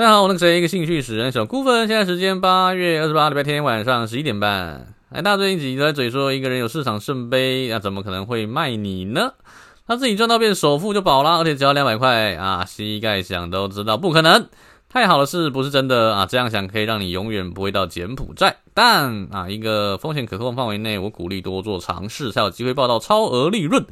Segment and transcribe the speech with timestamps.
[0.00, 1.86] 大家好，我那个谁，一个兴趣使然小孤粉。
[1.86, 4.94] 现在时间八月二十八礼拜天晚上十一点半。
[5.10, 9.34] 哎，大家最近几集都在嘴说一个人有市场圣杯，那、啊、怎么可能会卖你呢？
[9.86, 14.48] 他自己赚到变首富就饱了，而且只要两百块啊，膝盖想都知道不可能。
[14.88, 18.56] 太好的事不是真的啊，这样想可以让你永远不会到柬埔寨。
[18.72, 23.84] 但啊，一个风险可控范围内，我鼓励多做尝试，才有机会报到超额利润。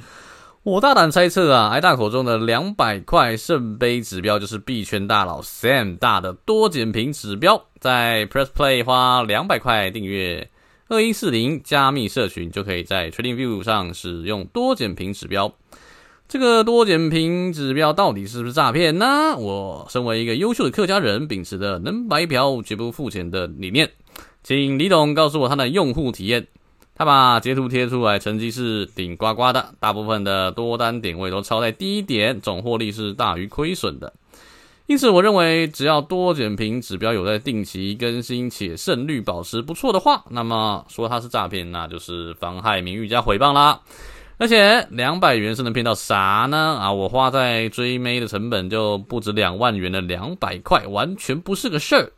[0.68, 7.64] 我大胆猜测啊，挨大口中的两百块圣杯指标就是币圈大佬 Sam 大的多捡坪指标。
[7.80, 10.50] 在 Press Play 花两百块订阅
[10.88, 15.50] 二一四零加密社群，就可以在 TradingView 上使用多捡坪指标。
[16.28, 19.34] 这个多捡坪指标到底是不是诈骗呢？
[19.38, 23.90] 我身为一个优秀的客家人，秉持的能白嫖绝不付钱的理念，
[24.42, 26.46] 请李董告诉我他的用户体验。
[26.98, 34.12] 他把截图贴出来，成绩是顶呱呱的，大部分的多单点位都超在低点，总获利是大于亏损的。
[34.86, 43.80] 因此，我认为只要多减平指标有在定期更新，且胜率保持不错的话，那么说它是诈骗，那就是妨害名誉加诽谤啦。
[44.38, 46.78] 而且两百元是能骗到啥呢？
[46.80, 52.12] 啊，我花在追妹的成本就不止两万元的两百块，完全不是个事儿。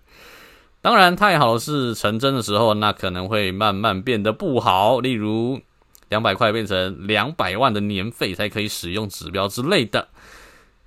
[0.82, 5.00] 当然，太好的事成真的时候，那可能会慢慢变得不好。
[5.00, 5.60] 例如，
[6.08, 10.08] 两百块变成两百万的年费才可以使用指标之类的。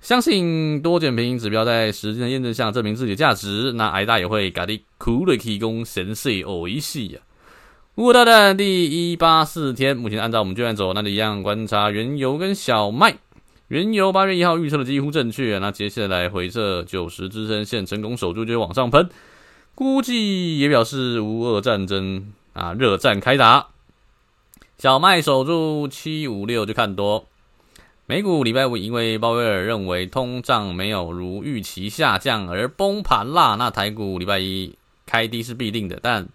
[0.00, 7.20] 相信多捡坪指标在实践的验证下证明自己的价值，那挨大也会咖喱苦的提供神髓偶一系呀。
[7.94, 13.16] 五大蛋第一八四天，目前按照我们计划走，那就一样观察原油跟小麦。
[13.68, 19.08] 原油八月一号预测的几乎正确，那接下来回撤九十支撑线成功守住，就往上喷。
[19.74, 23.68] 估计也表示无俄战争啊，热战开打。
[24.78, 27.26] 小麦守住七五六就看多。
[28.06, 33.56] 美股礼拜五因为鲍威尔认为通胀没有如预期下降而崩盘啦。
[33.58, 36.28] 那台股礼拜一开低是必定的，但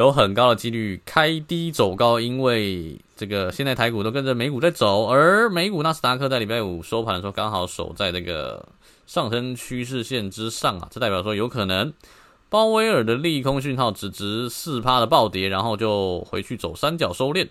[0.00, 8.66] 有很高的几率开低走高，因为这个现在台股都跟着美股在走，而美股纳斯达克在礼拜五收盘的时候刚好守在这个。
[9.06, 11.92] 上升趋势线之上啊，这代表说有可能
[12.48, 17.48] 鲍威尔的利空讯号只值四趴的暴跌，然后就回去走三角收敛。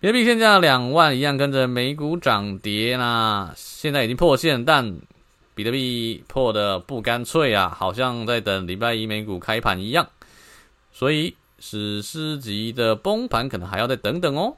[0.00, 4.96] 比特币现价两万一样跟着美股涨跌，啦现在已经破线，但
[5.54, 10.08] 比特币破的不干脆啊，好像在等礼拜一美股开盘一样，
[10.92, 14.56] 所以史诗级的崩盘可能还要再等等哦。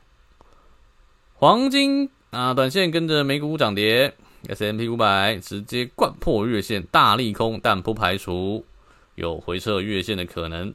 [1.34, 4.15] 黄金啊，短线跟着美股涨跌。
[4.47, 8.67] ，S M P 五百直接掼破月线，大利空，但不排除
[9.15, 10.75] 有回撤月线的可能。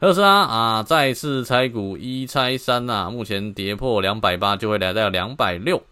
[0.00, 5.82] 特斯拉啊，再次拆股一拆三呐，目前跌破两百八就会来到两百六。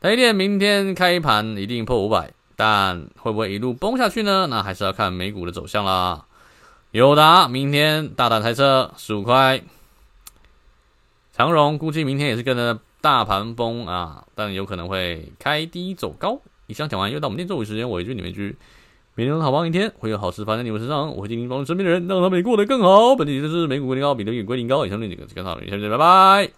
[0.00, 4.46] 台电明天开盘一定破五百，但会不会一路崩下去呢？
[4.48, 6.26] 那还是要看美股的走向啦。
[6.92, 9.62] 友达明天大胆猜测十五块，
[11.32, 12.78] 长荣估计明天也是跟着。
[13.00, 16.40] 大盘崩啊，但有可能会开低走高。
[16.68, 18.56] 以上讲完，又到我们念咒语时间，我一句你们一句，
[19.16, 21.12] 每天好棒一天，会有好事发生在你们身上。
[21.16, 23.16] 我会尽力帮助身边的人，让他们也过得更好。
[23.16, 24.86] 本期就是美股归零高，比特币归零高。
[24.86, 26.52] 以上那几个，就看到了，下期见，拜拜。